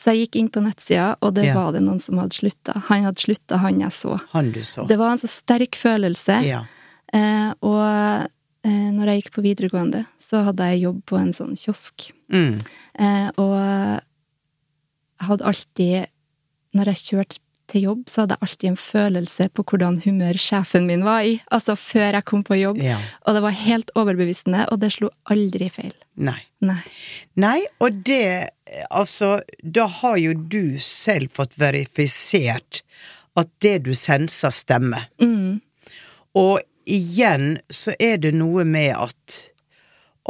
[0.00, 1.54] Så jeg gikk inn på nettsida, og det Ja.
[1.54, 2.82] var det noen som hadde slutta.
[2.88, 4.20] Han hadde slutta, han jeg så.
[4.32, 4.86] Han du så.
[4.86, 6.42] Det var en så sterk følelse.
[6.46, 6.64] Ja.
[7.12, 8.28] Eh, og
[8.66, 12.10] eh, når jeg gikk på videregående, så hadde jeg jobb på en sånn kiosk.
[12.32, 12.58] Mm.
[13.00, 16.10] Eh, og jeg hadde alltid,
[16.76, 20.88] når jeg kjørte til jobb, så hadde jeg alltid en følelse på hvordan humør sjefen
[20.88, 21.36] min var i.
[21.54, 22.80] Altså før jeg kom på jobb.
[22.82, 22.98] Ja.
[23.26, 25.94] Og det var helt overbevisende, og det slo aldri feil.
[26.20, 26.40] Nei.
[26.64, 26.80] Nei.
[27.40, 28.50] Nei, og det
[28.94, 32.84] Altså, da har jo du selv fått verifisert
[33.34, 35.08] at det du senser, stemmer.
[35.18, 35.58] Mm.
[36.38, 39.38] Og igjen så er det noe med at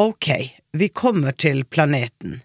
[0.00, 0.28] ok,
[0.72, 2.40] vi kommer til planeten.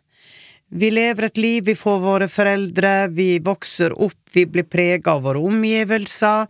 [0.76, 5.24] Vi lever et liv, vi får våre foreldre, vi vokser opp, vi blir prega av
[5.28, 6.48] våre omgivelser.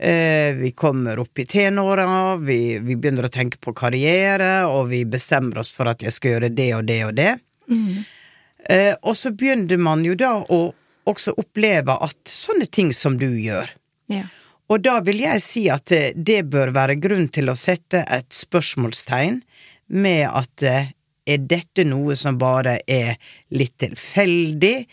[0.00, 5.02] Eh, vi kommer opp i tenåra, vi, vi begynner å tenke på karriere, og vi
[5.04, 7.32] bestemmer oss for at jeg skal gjøre det og det og det.
[8.64, 10.60] Eh, og så begynner man jo da å
[11.10, 13.68] også oppleve at sånne ting som du gjør,
[14.10, 14.24] Ja.
[14.70, 18.30] Og da vil jeg si at det, det bør være grunn til å sette et
[18.34, 19.40] spørsmålstegn
[19.90, 20.92] med at eh,
[21.30, 23.18] er dette noe som bare er
[23.54, 24.86] litt tilfeldig,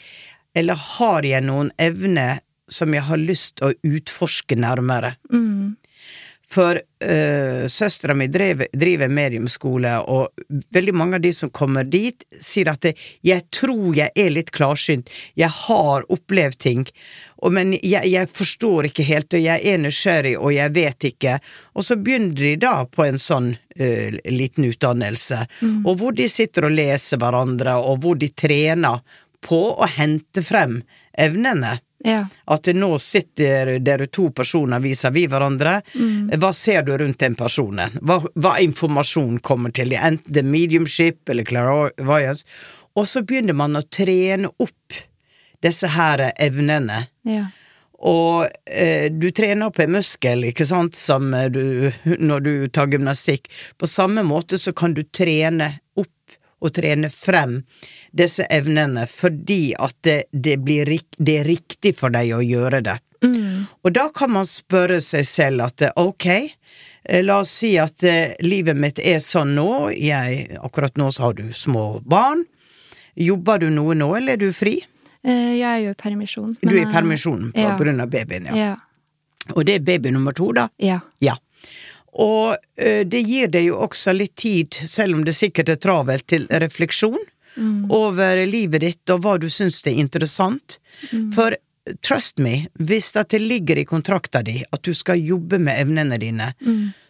[0.57, 5.15] eller har jeg noen evne som jeg har lyst til å utforske nærmere?
[5.31, 5.77] Mm.
[6.47, 10.29] For uh, søstera mi driver, mediumskole, og
[10.73, 14.53] veldig mange av de som kommer dit, sier at det, 'jeg tror jeg er litt
[14.55, 16.87] klarsynt, jeg har opplevd ting',
[17.43, 21.39] og, men jeg, jeg forstår ikke helt, og jeg er nysgjerrig, og jeg vet ikke.
[21.75, 25.43] Og så begynner de da på en sånn uh, liten utdannelse,
[25.83, 29.03] og hvor de sitter og leser hverandre, og hvor de trener
[29.43, 30.81] på å hente frem
[31.17, 31.77] evnene.
[32.05, 32.27] Ja.
[32.45, 35.79] At nå sitter dere to personer vis-à-vis hverandre.
[36.37, 37.97] Hva ser du rundt den personen?
[38.01, 40.03] Hva, hva informasjon kommer til dem?
[40.13, 42.45] Enten det mediumship eller clairvoyance.
[42.97, 44.99] Og så begynner man å trene opp
[45.65, 47.07] disse her evnene.
[47.25, 47.47] Ja.
[47.97, 52.91] Og eh, du trener opp en muskel, ikke sant, som eh, du, når du tar
[52.93, 53.49] gymnastikk.
[53.77, 57.59] På samme måte så kan du trene opp og trene frem
[58.17, 62.97] disse evnene fordi at det, det, blir, det er riktig for deg å gjøre det.
[63.81, 66.27] Og da kan man spørre seg selv at eh, ok,
[67.07, 69.89] Eh, La oss si at eh, livet mitt er sånn nå.
[69.95, 72.43] Jeg, akkurat nå så har du små barn.
[73.17, 74.77] Jobber du noe nå, eller er du fri?
[75.23, 76.55] Eh, jeg er jo i permisjon.
[76.61, 77.75] Du er i eh, permisjon på ja.
[77.79, 78.57] grunn av babyen, ja.
[78.67, 78.75] Ja.
[79.55, 80.67] Og det er baby nummer to, da?
[80.83, 81.01] ja.
[81.23, 81.37] Ja.
[82.17, 86.25] Og ø, det gir deg jo også litt tid, selv om det sikkert er travelt,
[86.25, 87.19] til refleksjon
[87.89, 90.77] over livet ditt og hva du syns er interessant.
[91.35, 91.55] For
[92.03, 96.51] trust me, hvis det ligger i kontrakta di at du skal jobbe med evnene dine,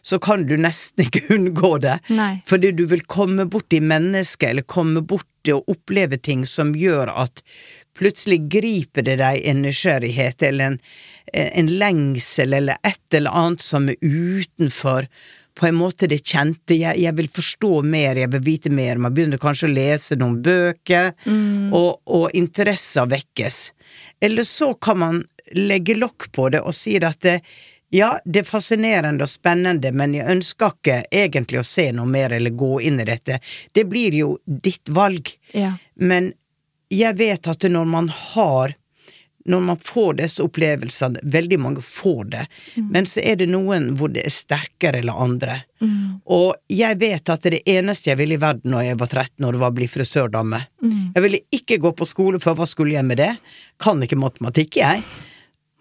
[0.01, 1.97] så kan du nesten ikke unngå det.
[2.09, 2.37] Nei.
[2.47, 7.43] Fordi du vil komme borti mennesket, eller komme borti og oppleve ting som gjør at
[7.97, 10.79] plutselig griper det deg en nysgjerrighet, eller en,
[11.33, 15.09] en lengsel, eller et eller annet som er utenfor
[15.57, 16.75] på en måte det kjente.
[16.77, 19.01] Jeg, jeg vil forstå mer, jeg vil vite mer.
[19.01, 21.13] Man begynner kanskje å lese noen bøker,
[21.73, 23.57] og, og interesser vekkes.
[24.21, 25.23] Eller så kan man
[25.57, 27.37] legge lokk på det og si at det,
[27.95, 32.35] ja, det er fascinerende og spennende, men jeg ønsker ikke egentlig å se noe mer
[32.35, 33.39] eller gå inn i dette.
[33.71, 35.31] Det blir jo ditt valg.
[35.55, 35.77] Ja.
[35.95, 36.33] Men
[36.91, 38.75] jeg vet at når man har
[39.47, 42.45] når man får disse opplevelsene, veldig mange får det,
[42.91, 45.55] men så er det noen hvor det er sterkere eller andre.
[46.25, 49.59] Og jeg vet at det eneste jeg ville i verden når jeg var 13 år,
[49.61, 50.61] var å bli frisørdame.
[51.15, 53.33] Jeg ville ikke gå på skole, for hva skulle jeg med det?
[53.79, 55.03] Kan ikke matematikk, jeg.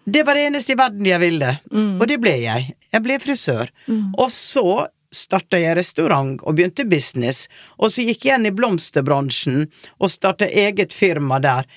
[0.07, 1.57] Det var det eneste i verden jeg ville,
[1.99, 2.69] og det ble jeg.
[2.93, 3.67] Jeg ble frisør.
[4.15, 7.47] Og så starta jeg restaurant og begynte business,
[7.79, 9.67] og så gikk jeg inn i blomsterbransjen
[9.99, 11.67] og starta eget firma der.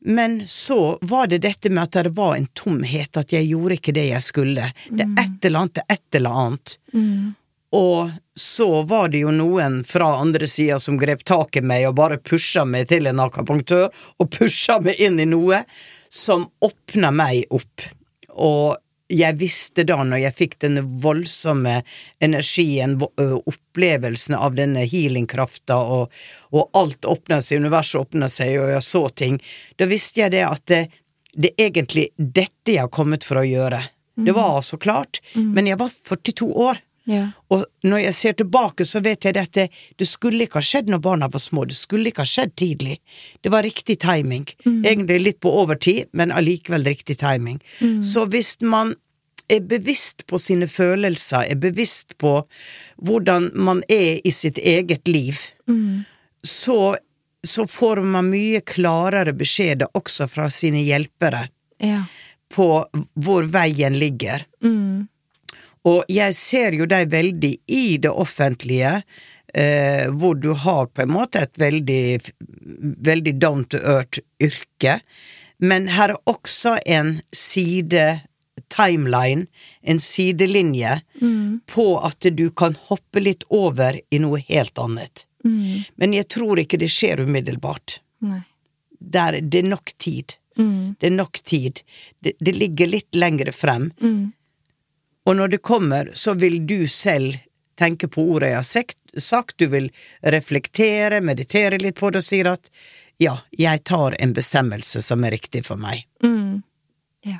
[0.00, 3.94] Men så var det dette med at det var en tomhet, at jeg gjorde ikke
[3.96, 4.70] det jeg skulle.
[4.88, 6.76] Det er et eller annet, det er et eller annet.
[7.72, 11.98] Og så var det jo noen fra andre sida som grep tak i meg og
[12.00, 15.62] bare pusha meg til en akapunktør, og pusha meg inn i noe
[16.10, 17.84] som åpna meg opp.
[18.34, 18.76] Og
[19.10, 21.80] jeg visste da, når jeg fikk denne voldsomme
[22.22, 26.14] energien, opplevelsen av denne healingkrafta, og,
[26.54, 29.40] og alt åpna seg, universet åpna seg, og jeg så ting,
[29.80, 30.82] da visste jeg det at det,
[31.34, 33.82] det er egentlig dette jeg har kommet for å gjøre.
[34.20, 36.80] Det var altså klart, men jeg var 42 år.
[37.08, 37.30] Ja.
[37.50, 40.90] Og når jeg ser tilbake, så vet jeg at det, det skulle ikke ha skjedd
[40.92, 41.64] når barna var små.
[41.66, 42.98] Det skulle ikke ha skjedd tidlig.
[43.40, 44.44] Det var riktig timing.
[44.66, 47.58] Egentlig litt på overtid, men allikevel riktig timing.
[48.04, 48.94] Så hvis man
[49.50, 52.36] er bevisst på sine følelser, er bevisst på
[53.02, 55.40] hvordan man er i sitt eget liv,
[56.46, 56.96] så,
[57.46, 61.48] så får man mye klarere beskjeder også fra sine hjelpere
[61.80, 62.04] Ja.
[62.54, 62.68] på
[63.14, 64.44] hvor veien ligger.
[65.88, 69.02] Og jeg ser jo deg veldig i det offentlige,
[69.54, 72.20] eh, hvor du har på en måte et veldig,
[73.10, 75.00] veldig down to earth-yrke,
[75.60, 78.20] men her er også en side
[78.72, 79.46] timeline,
[79.82, 81.00] en sidelinje,
[81.66, 85.26] på at du kan hoppe litt over i noe helt annet.
[85.96, 88.00] Men jeg tror ikke det skjer umiddelbart.
[88.24, 88.42] Nei.
[89.00, 90.36] Det er, det nok tid.
[91.00, 91.80] Det er nok tid.
[92.20, 93.90] Det, det ligger litt lengre frem.
[95.30, 97.36] Og når det kommer, så vil du selv
[97.78, 99.86] tenke på ordet jeg har sagt, du vil
[100.26, 102.66] reflektere, meditere litt på det og sier at
[103.22, 106.02] ja, jeg tar en bestemmelse som er riktig for meg.
[107.22, 107.38] Ja.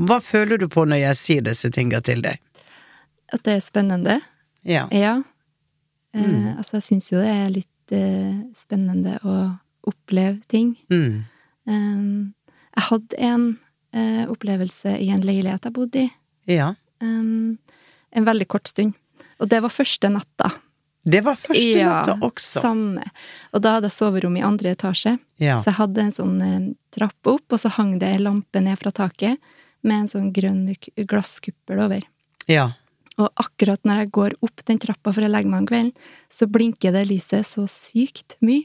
[0.00, 2.40] Hva føler du på når jeg sier disse tinga til deg?
[3.34, 4.18] At det er spennende.
[4.64, 4.86] Ja.
[4.94, 5.18] Ja.
[6.16, 9.36] Eh, altså, jeg syns jo det er litt eh, spennende å
[9.90, 10.78] oppleve ting.
[10.88, 11.24] Mm.
[11.68, 12.02] Eh,
[12.72, 13.48] jeg hadde en
[13.92, 16.12] eh, opplevelse i en leilighet jeg bodde i,
[16.50, 16.74] Ja.
[17.00, 17.56] um,
[18.14, 18.94] en veldig kort stund.
[19.42, 20.52] Og det var første natta.
[21.04, 22.62] Det var første Ja, natta også.
[22.64, 23.02] Samme.
[23.52, 25.18] Og da hadde jeg soverom i andre etasje.
[25.42, 25.58] Ja.
[25.60, 28.78] Så jeg hadde en sånn eh, trapp opp, og så hang det ei lampe ned
[28.80, 29.42] fra taket
[29.84, 30.64] med en sånn grønn
[30.96, 32.06] glasskuppel over.
[32.48, 32.70] Ja.
[33.20, 35.92] Og akkurat når jeg går opp den trappa for å legge meg om kvelden,
[36.32, 38.64] så blinker det lyset så sykt mye.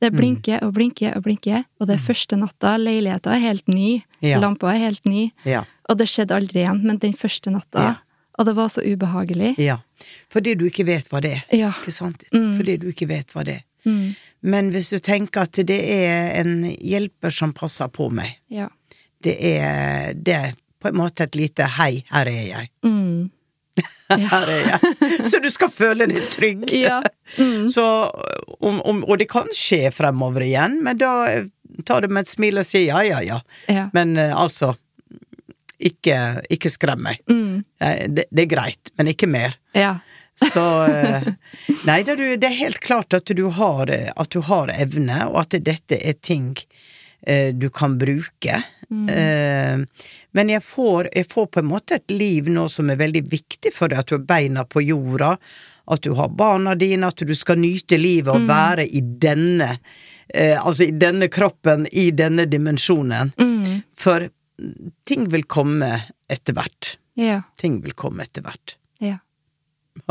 [0.00, 0.16] Det Mm.
[0.18, 2.76] blinker og blinker og blinker, og det er første natta.
[2.76, 4.38] Leiligheta er helt ny, Ja.
[4.38, 5.64] lampa er helt ny, Ja.
[5.88, 7.94] og det skjedde aldri igjen, men den første natta Ja.
[8.38, 9.56] Og det var så ubehagelig.
[9.58, 9.78] ja.
[10.28, 11.44] Fordi du ikke vet hva det er.
[11.56, 11.70] Ja.
[11.72, 12.24] Ikke sant?
[12.34, 12.56] Mm.
[12.58, 13.62] Fordi du ikke vet hva det er.
[13.90, 14.14] Mm.
[14.42, 18.68] Men hvis du tenker at det er en hjelper som passer på meg, Ja.
[19.22, 22.68] det er, det er på en måte et lite 'hei, her er jeg'.
[22.84, 23.30] Mm.
[24.32, 25.26] Her er jeg.
[25.26, 26.66] Så du skal føle deg trygg.
[26.86, 27.00] Ja.
[27.38, 27.66] Mm.
[27.72, 27.82] Så,
[28.60, 31.12] om, om, og det kan skje fremover igjen, men da
[31.88, 33.40] tar du med et smil og sier ja, ja, ja.
[33.72, 33.86] Ja.
[33.96, 34.74] Men eh, altså,
[35.78, 37.22] ikke, ikke skrem meg.
[37.30, 37.64] Mm.
[37.82, 39.58] Eh, Det, det er greit, men ikke mer.
[39.76, 39.96] Ja.
[40.52, 41.26] Så eh,
[41.88, 45.98] Nei, det er, helt klart at du har, at du har evne, og at dette
[45.98, 46.54] er ting
[47.54, 48.62] du kan bruke.
[48.86, 49.82] Mm.
[50.30, 53.72] men jeg får, jeg får på en måte et liv nå som er veldig viktig
[53.74, 55.32] for deg, at du har beina på jorda,
[55.90, 59.72] at du har barna dine, at du skal nyte livet og være i denne
[60.28, 63.32] eh, Altså i denne kroppen, i denne dimensjonen.
[63.38, 63.82] Mm.
[63.98, 64.28] For
[65.06, 65.92] ting vil komme
[66.30, 66.96] etter hvert.
[67.18, 67.42] Ja.
[67.60, 68.76] Ting vil komme etter hvert.
[69.02, 69.18] Ja.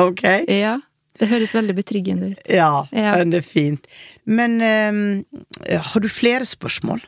[0.01, 0.23] Ok?
[0.47, 0.79] ja.
[1.16, 2.39] Det høres veldig betryggende ut.
[2.51, 3.13] Ja, Ja.
[3.24, 3.86] det er fint.
[4.26, 7.03] Men eh, har du flere spørsmål?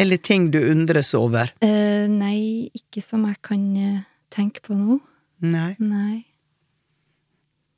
[0.00, 1.52] Eller ting du undres over?
[1.62, 4.00] Eh, nei, ikke som jeg kan eh,
[4.32, 4.96] tenke på nå.
[5.44, 5.74] Nei.
[5.78, 6.24] Nei.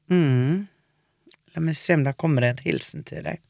[0.09, 0.67] Mm.
[1.57, 3.43] La meg se om det kommer en hilsen til deg.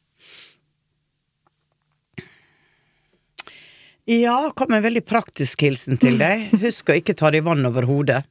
[4.07, 6.49] Ja, kom en veldig praktisk hilsen til deg.
[6.65, 8.23] Husk å ikke ta deg vann over hodet.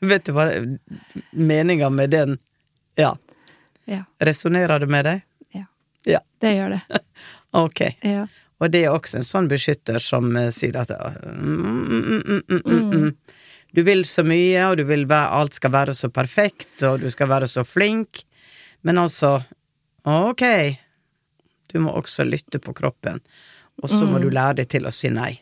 [0.00, 0.48] Vet du hva
[1.30, 2.38] meninga med den
[2.96, 3.16] Ja.
[3.84, 4.04] Ja.
[4.18, 5.22] Resonnerer det med deg?
[5.56, 5.64] Ja.
[6.04, 6.20] Ja.
[6.40, 6.80] Det gjør det.
[7.50, 7.80] Ok.
[8.06, 8.28] Ja.
[8.62, 12.60] Og det er også en sånn beskytter som eh, sier at mm, mm, mm, mm,
[12.60, 13.08] mm, mm.
[13.74, 17.08] Du vil så mye, og du vil være, alt skal være så perfekt, og du
[17.10, 18.22] skal være så flink.
[18.86, 19.36] Men altså,
[20.06, 20.44] ok,
[21.72, 23.18] du må også lytte på kroppen.
[23.82, 25.32] Og så må du lære deg til å si nei.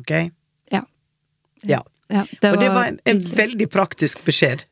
[0.00, 0.14] Ok?
[0.72, 0.80] Ja.
[1.66, 1.82] Ja.
[2.10, 4.64] Ja, det Og det var en, en veldig praktisk beskjed.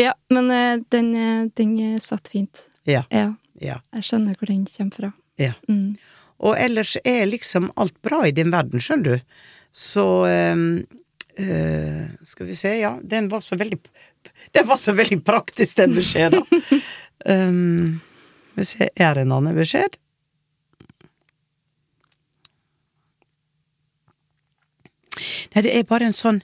[0.00, 2.62] Ja, men eh, den, eh, den satt fint.
[2.88, 3.04] Ja.
[3.10, 3.34] Ja.
[3.60, 3.76] Ja.
[3.94, 5.12] Jeg skjønner hvor den kommer fra.
[5.38, 5.52] ja.
[5.68, 5.96] Mm.
[6.40, 9.26] Og ellers er liksom alt bra i din verden, skjønner du.
[9.76, 10.62] Så øh,
[11.36, 13.76] øh, Skal vi se, ja, den var så veldig
[14.54, 16.40] Den var så veldig praktisk, den beskjeden.
[17.28, 18.00] um,
[18.52, 20.00] skal vi se, er det en annen beskjed?
[25.54, 26.40] Nei, det er bare en sånn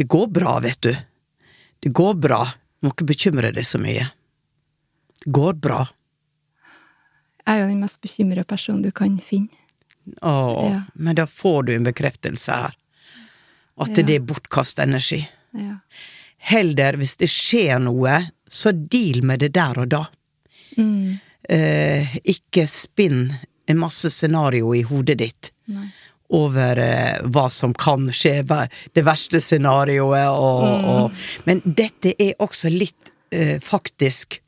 [0.00, 0.94] Det går bra, vet du.
[1.84, 2.38] Det går bra.
[2.80, 4.06] Du må ikke bekymre deg så mye.
[5.20, 5.82] Det går bra.
[7.44, 9.52] Jeg er jo den mest bekymra personen du kan finne.
[10.24, 10.78] Åh, Ja.
[10.94, 12.74] men da får du en bekreftelse her.
[13.80, 14.02] At Ja.
[14.02, 15.28] det er bortkasta energi.
[15.52, 15.76] Ja.
[16.38, 20.06] Heller, hvis det skjer noe, så deal med det der og da.
[20.78, 21.20] Mm.
[21.48, 23.34] Eh, ikke spinn
[23.68, 25.88] en masse scenario i hodet ditt Nei.
[26.30, 28.42] Over eh, hva som kan skje,
[28.94, 30.84] det verste scenarioet og, Mm.
[30.84, 31.10] og
[31.46, 34.40] Men dette er også litt eh, faktisk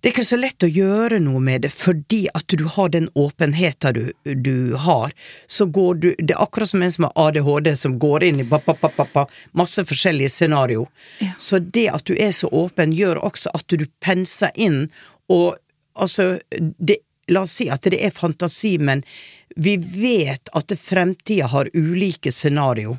[0.00, 3.10] Det er ikke så lett å gjøre noe med det, fordi at du har den
[3.14, 5.12] åpenheten du, du har.
[5.46, 8.46] Så går du Det er akkurat som en som har ADHD, som går inn i
[8.48, 10.86] ba, ba, ba, masse forskjellige scenario.
[11.36, 14.88] Så det at du er så åpen, gjør også at du penser inn,
[15.28, 15.58] og
[15.94, 16.38] altså
[16.78, 19.04] det, La oss si at det er fantasi, men
[19.56, 22.98] vi vet at fremtida har ulike scenario.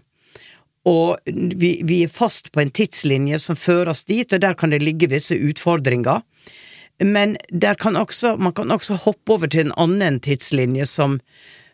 [0.87, 4.73] Og vi, vi er fast på en tidslinje som fører oss dit, og der kan
[4.73, 6.23] det ligge visse utfordringer.
[7.01, 11.19] Men der kan også, man kan også hoppe over til en annen tidslinje som,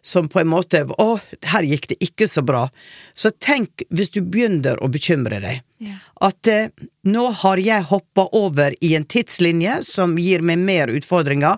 [0.02, 1.20] som på en måte Å,
[1.52, 2.68] her gikk det ikke så bra.
[3.14, 5.94] Så tenk, hvis du begynner å bekymre deg, Ja.
[6.22, 6.70] at eh,
[7.06, 11.58] nå har jeg hoppa over i en tidslinje som gir meg mer utfordringer.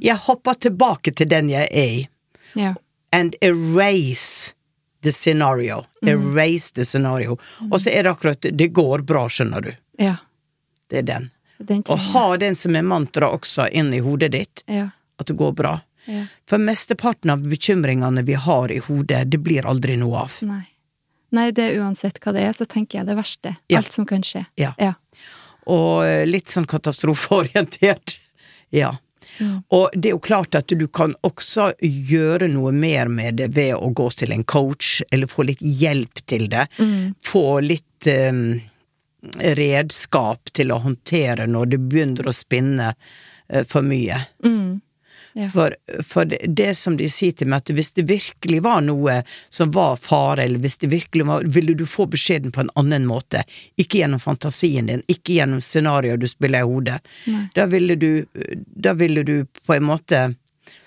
[0.00, 2.08] Jeg hopper tilbake til den jeg er i
[2.54, 2.74] Ja.
[3.12, 4.54] and erase
[5.02, 5.84] the scenario.
[6.02, 7.38] Erase the scenario.
[7.70, 9.72] Og så er det akkurat Det går bra, skjønner du.
[9.98, 10.16] Ja.
[10.88, 11.30] Det er den.
[11.58, 14.62] Den Og ha den som er mantra også inn i hodet ditt.
[14.68, 15.80] At det går bra.
[16.08, 16.24] Ja.
[16.48, 20.38] For mesteparten av bekymringene vi har i hodet, det blir aldri noe av.
[20.48, 20.64] Nei.
[21.36, 23.52] Nei, det er uansett hva det er, så tenker jeg det verste.
[23.68, 23.82] Ja.
[23.82, 24.46] Alt som kan skje.
[24.56, 24.72] Ja.
[24.80, 24.94] Ja.
[25.68, 28.18] Og eh, litt sånn katastrofeorientert.
[28.68, 28.90] Ja.
[29.40, 29.62] Mm.
[29.72, 33.78] Og det er jo klart at du kan også gjøre noe mer med det ved
[33.78, 36.66] å gå til en coach, eller få litt hjelp til det.
[36.76, 37.14] Mm.
[37.24, 38.42] Få litt um,
[39.56, 44.20] redskap til å håndtere når det begynner å spinne uh, for mye.
[44.44, 44.82] Mm.
[45.38, 45.46] Ja.
[45.52, 49.20] For, for det, som de sier til meg, at hvis det virkelig var noe
[49.54, 53.06] som var fare, eller hvis det virkelig var Ville du få beskjeden på en annen
[53.06, 53.44] måte?
[53.78, 56.98] Ikke gjennom fantasien din, ikke gjennom scenarioet du spiller i hodet.
[57.30, 57.44] Nei.
[57.54, 58.10] Da ville du
[58.74, 60.26] Da ville du på en måte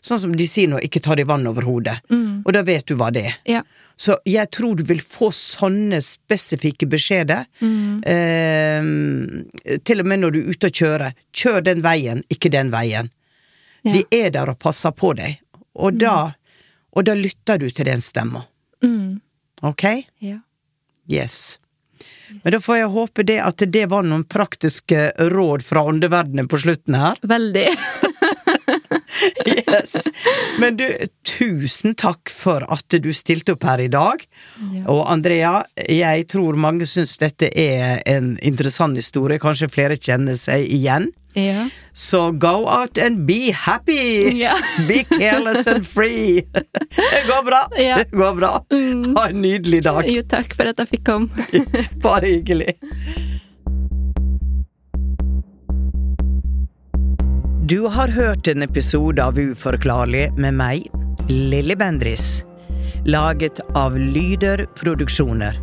[0.02, 1.96] Sånn som de sier nå, ikke ta deg vann over hodet.
[2.10, 2.42] Mm.
[2.46, 3.38] Og da vet du hva det er.
[3.50, 3.62] Ja.
[3.98, 7.46] Så jeg tror du vil få sånne spesifikke beskjeder.
[7.62, 8.92] Eh,
[9.86, 11.18] til og med når du er ute og kjører.
[11.38, 13.12] Kjør den veien, ikke den veien.
[13.82, 13.94] Ja.
[13.96, 15.40] De er der og passer på deg.
[15.74, 16.34] Og da,
[16.92, 18.44] og da lytter du til den stemma.
[18.84, 19.22] Mm.
[19.66, 19.86] Ok?
[20.22, 20.40] Ja.
[21.10, 21.60] Yes.
[22.44, 26.62] Men da får jeg håpe det at det var noen praktiske råd fra åndeverdenen på
[26.64, 27.22] slutten her.
[27.22, 27.68] Veldig.
[29.46, 30.08] Yes.
[30.60, 30.86] Men du,
[31.28, 34.24] tusen takk for at du stilte opp her i dag.
[34.74, 34.86] Ja.
[34.92, 39.42] Og Andrea, jeg tror mange syns dette er en interessant historie.
[39.42, 41.12] Kanskje flere kjenner seg igjen.
[41.34, 41.70] Ja.
[41.94, 44.40] Så go out and be happy!
[44.40, 44.54] Ja.
[44.88, 46.42] be careless and free!
[46.96, 47.68] Det går bra!
[47.78, 47.98] Ja.
[47.98, 48.66] Det går bra.
[49.16, 50.04] Ha en nydelig dag.
[50.10, 51.48] Jo, takk for at jeg fikk komme.
[52.04, 52.76] Bare hyggelig.
[57.72, 60.88] Du har hørt en episode av Uforklarlig med meg,
[61.30, 62.42] Lilly Bendris.
[63.06, 65.56] Laget av Lyder Produksjoner.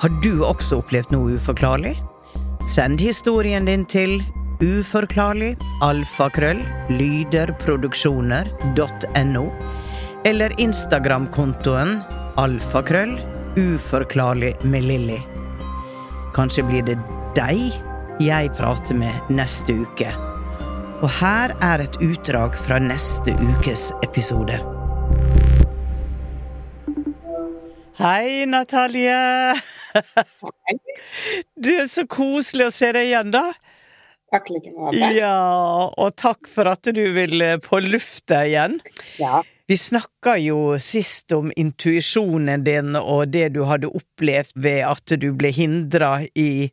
[0.00, 1.92] Har du også opplevd noe uforklarlig?
[2.66, 4.22] Send historien din til
[4.62, 6.60] uforklarlig alfakrøll
[6.94, 9.44] lyderproduksjoner.no
[10.28, 11.96] eller Instagram-kontoen
[12.38, 13.16] alfakrøll
[13.58, 15.18] uforklarlig med Lilly.
[16.36, 16.98] Kanskje blir det
[17.36, 17.72] deg
[18.22, 20.10] jeg prater med neste uke.
[21.02, 24.60] Og her er et utdrag fra neste ukes episode.
[27.98, 29.54] Hei, Natalie!
[31.62, 33.52] Du er så koselig å se deg igjen, da.
[35.16, 38.78] Ja, og takk for at du vil på lufta igjen.
[39.20, 39.42] Ja.
[39.70, 45.30] Vi snakka jo sist om intuisjonen din og det du hadde opplevd ved at du
[45.38, 46.68] ble hindra i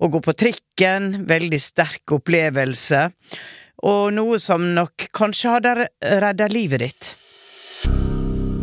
[0.00, 1.28] å gå på trikken.
[1.30, 3.06] Veldig sterk opplevelse.
[3.86, 5.88] Og noe som nok kanskje hadde
[6.24, 7.14] redda livet ditt.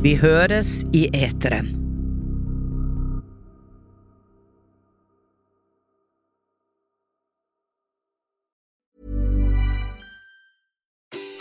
[0.03, 1.86] Vi høres i eteren.